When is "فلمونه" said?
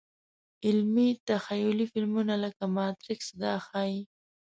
1.91-2.35